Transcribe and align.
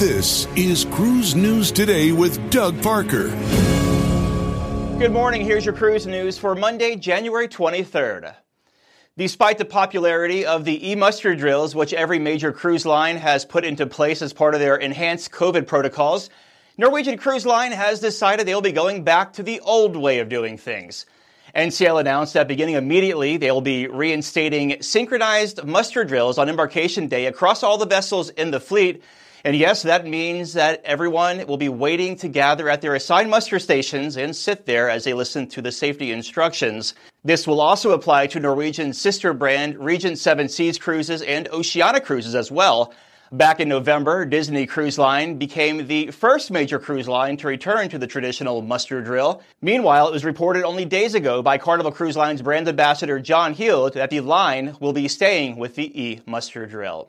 This 0.00 0.46
is 0.56 0.86
Cruise 0.86 1.34
News 1.34 1.70
Today 1.70 2.10
with 2.10 2.50
Doug 2.50 2.82
Parker. 2.82 3.28
Good 4.98 5.12
morning. 5.12 5.44
Here's 5.44 5.66
your 5.66 5.74
cruise 5.74 6.06
news 6.06 6.38
for 6.38 6.54
Monday, 6.54 6.96
January 6.96 7.46
23rd. 7.46 8.34
Despite 9.18 9.58
the 9.58 9.66
popularity 9.66 10.46
of 10.46 10.64
the 10.64 10.92
e-muster 10.92 11.36
drills, 11.36 11.74
which 11.74 11.92
every 11.92 12.18
major 12.18 12.50
cruise 12.50 12.86
line 12.86 13.18
has 13.18 13.44
put 13.44 13.62
into 13.62 13.86
place 13.86 14.22
as 14.22 14.32
part 14.32 14.54
of 14.54 14.60
their 14.60 14.74
enhanced 14.74 15.32
COVID 15.32 15.66
protocols, 15.66 16.30
Norwegian 16.78 17.18
Cruise 17.18 17.44
Line 17.44 17.72
has 17.72 18.00
decided 18.00 18.46
they'll 18.46 18.62
be 18.62 18.72
going 18.72 19.04
back 19.04 19.34
to 19.34 19.42
the 19.42 19.60
old 19.60 19.96
way 19.96 20.20
of 20.20 20.30
doing 20.30 20.56
things. 20.56 21.04
NCL 21.54 22.00
announced 22.00 22.32
that 22.32 22.48
beginning 22.48 22.76
immediately, 22.76 23.36
they 23.36 23.50
will 23.50 23.60
be 23.60 23.86
reinstating 23.86 24.80
synchronized 24.80 25.62
muster 25.62 26.04
drills 26.04 26.38
on 26.38 26.48
embarkation 26.48 27.06
day 27.06 27.26
across 27.26 27.62
all 27.62 27.76
the 27.76 27.84
vessels 27.84 28.30
in 28.30 28.50
the 28.50 28.60
fleet. 28.60 29.02
And 29.44 29.56
yes, 29.56 29.82
that 29.82 30.06
means 30.06 30.52
that 30.52 30.82
everyone 30.84 31.46
will 31.46 31.56
be 31.56 31.68
waiting 31.68 32.16
to 32.16 32.28
gather 32.28 32.68
at 32.68 32.82
their 32.82 32.94
assigned 32.94 33.30
muster 33.30 33.58
stations 33.58 34.16
and 34.16 34.36
sit 34.36 34.66
there 34.66 34.90
as 34.90 35.04
they 35.04 35.14
listen 35.14 35.46
to 35.48 35.62
the 35.62 35.72
safety 35.72 36.12
instructions. 36.12 36.94
This 37.24 37.46
will 37.46 37.60
also 37.60 37.92
apply 37.92 38.28
to 38.28 38.40
Norwegian's 38.40 39.00
sister 39.00 39.32
brand 39.32 39.78
Regent 39.78 40.18
Seven 40.18 40.48
Seas 40.48 40.78
Cruises 40.78 41.22
and 41.22 41.48
Oceania 41.48 42.00
Cruises 42.00 42.34
as 42.34 42.50
well. 42.50 42.92
Back 43.32 43.60
in 43.60 43.68
November, 43.68 44.24
Disney 44.24 44.66
Cruise 44.66 44.98
Line 44.98 45.38
became 45.38 45.86
the 45.86 46.10
first 46.10 46.50
major 46.50 46.80
cruise 46.80 47.06
line 47.06 47.36
to 47.36 47.46
return 47.46 47.88
to 47.90 47.98
the 47.98 48.08
traditional 48.08 48.60
muster 48.60 49.00
drill. 49.02 49.40
Meanwhile, 49.62 50.08
it 50.08 50.12
was 50.12 50.24
reported 50.24 50.64
only 50.64 50.84
days 50.84 51.14
ago 51.14 51.40
by 51.40 51.56
Carnival 51.56 51.92
Cruise 51.92 52.16
Line's 52.16 52.42
brand 52.42 52.66
ambassador 52.66 53.20
John 53.20 53.54
Heald 53.54 53.94
that 53.94 54.10
the 54.10 54.18
line 54.18 54.76
will 54.80 54.92
be 54.92 55.06
staying 55.06 55.58
with 55.58 55.76
the 55.76 56.02
E 56.02 56.22
muster 56.26 56.66
drill. 56.66 57.08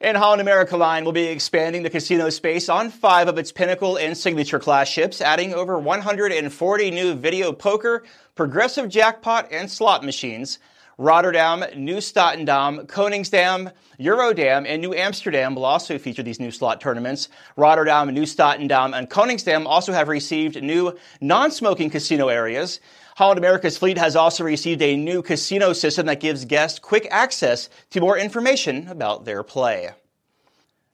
And 0.00 0.16
Holland 0.16 0.40
America 0.40 0.76
Line 0.76 1.04
will 1.04 1.12
be 1.12 1.26
expanding 1.26 1.82
the 1.82 1.90
casino 1.90 2.28
space 2.28 2.68
on 2.68 2.90
five 2.90 3.28
of 3.28 3.38
its 3.38 3.52
Pinnacle 3.52 3.96
and 3.96 4.16
Signature 4.16 4.58
class 4.58 4.88
ships, 4.88 5.20
adding 5.20 5.54
over 5.54 5.78
140 5.78 6.90
new 6.90 7.14
video 7.14 7.52
poker, 7.52 8.02
progressive 8.34 8.88
jackpot, 8.88 9.48
and 9.52 9.70
slot 9.70 10.04
machines. 10.04 10.58
Rotterdam, 10.96 11.64
Nieuw 11.76 11.96
Statendam, 11.96 12.86
Koningsdam, 12.86 13.72
Eurodam, 13.98 14.64
and 14.66 14.80
Nieuw 14.80 14.94
Amsterdam 14.94 15.54
will 15.54 15.64
also 15.64 15.98
feature 15.98 16.22
these 16.22 16.38
new 16.38 16.50
slot 16.50 16.80
tournaments. 16.80 17.28
Rotterdam, 17.56 18.08
Nieuw 18.14 18.22
Statendam, 18.22 18.96
and 18.96 19.10
Koningsdam 19.10 19.66
also 19.66 19.92
have 19.92 20.08
received 20.08 20.62
new 20.62 20.96
non-smoking 21.20 21.90
casino 21.90 22.28
areas. 22.28 22.80
Holland 23.16 23.38
America's 23.38 23.78
fleet 23.78 23.98
has 23.98 24.16
also 24.16 24.44
received 24.44 24.82
a 24.82 24.96
new 24.96 25.22
casino 25.22 25.72
system 25.72 26.06
that 26.06 26.20
gives 26.20 26.44
guests 26.44 26.78
quick 26.78 27.08
access 27.10 27.68
to 27.90 28.00
more 28.00 28.18
information 28.18 28.88
about 28.88 29.24
their 29.24 29.42
play. 29.42 29.90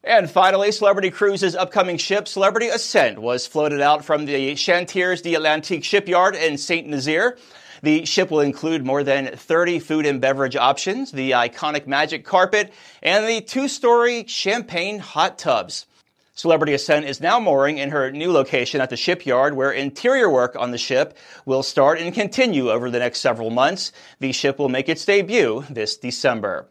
And 0.02 0.30
finally, 0.30 0.72
Celebrity 0.72 1.10
Cruises' 1.10 1.54
upcoming 1.54 1.98
ship, 1.98 2.26
Celebrity 2.26 2.68
Ascent, 2.68 3.18
was 3.18 3.46
floated 3.46 3.82
out 3.82 4.02
from 4.02 4.24
the 4.24 4.54
Chantiers 4.54 5.20
d'Atlantique 5.20 5.84
shipyard 5.84 6.34
in 6.34 6.56
St. 6.56 6.86
Nazaire. 6.86 7.36
The 7.82 8.04
ship 8.04 8.30
will 8.30 8.40
include 8.40 8.84
more 8.84 9.02
than 9.02 9.36
30 9.36 9.78
food 9.78 10.06
and 10.06 10.20
beverage 10.20 10.56
options, 10.56 11.12
the 11.12 11.32
iconic 11.32 11.86
magic 11.86 12.24
carpet, 12.24 12.72
and 13.02 13.26
the 13.26 13.40
two-story 13.40 14.24
champagne 14.26 14.98
hot 14.98 15.38
tubs. 15.38 15.86
Celebrity 16.34 16.72
Ascent 16.72 17.04
is 17.04 17.20
now 17.20 17.38
mooring 17.38 17.78
in 17.78 17.90
her 17.90 18.10
new 18.10 18.32
location 18.32 18.80
at 18.80 18.88
the 18.88 18.96
shipyard 18.96 19.54
where 19.54 19.70
interior 19.70 20.30
work 20.30 20.56
on 20.56 20.70
the 20.70 20.78
ship 20.78 21.16
will 21.44 21.62
start 21.62 22.00
and 22.00 22.14
continue 22.14 22.70
over 22.70 22.90
the 22.90 22.98
next 22.98 23.20
several 23.20 23.50
months. 23.50 23.92
The 24.20 24.32
ship 24.32 24.58
will 24.58 24.70
make 24.70 24.88
its 24.88 25.04
debut 25.04 25.64
this 25.68 25.96
December. 25.96 26.66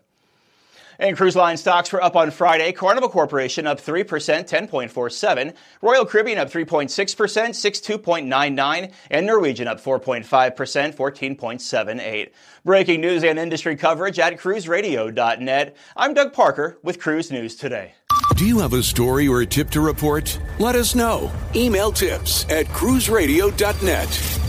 And 0.99 1.15
cruise 1.15 1.35
line 1.35 1.55
stocks 1.55 1.93
were 1.93 2.03
up 2.03 2.17
on 2.17 2.29
Friday. 2.29 2.73
Carnival 2.73 3.09
Corporation 3.09 3.65
up 3.65 3.79
3%, 3.79 4.05
10.47. 4.05 5.53
Royal 5.81 6.05
Caribbean 6.05 6.37
up 6.37 6.49
3.6%, 6.49 6.89
62.99. 6.89 8.91
And 9.09 9.25
Norwegian 9.25 9.69
up 9.69 9.81
4.5%, 9.81 10.25
14.78. 10.95 12.31
Breaking 12.65 12.99
news 12.99 13.23
and 13.23 13.39
industry 13.39 13.77
coverage 13.77 14.19
at 14.19 14.37
cruiseradio.net. 14.37 15.77
I'm 15.95 16.13
Doug 16.13 16.33
Parker 16.33 16.77
with 16.83 16.99
Cruise 16.99 17.31
News 17.31 17.55
Today. 17.55 17.93
Do 18.35 18.45
you 18.45 18.59
have 18.59 18.73
a 18.73 18.83
story 18.83 19.27
or 19.27 19.41
a 19.41 19.45
tip 19.45 19.69
to 19.71 19.81
report? 19.81 20.37
Let 20.59 20.75
us 20.75 20.95
know. 20.95 21.31
Email 21.55 21.93
tips 21.93 22.45
at 22.49 22.65
cruiseradio.net. 22.67 24.48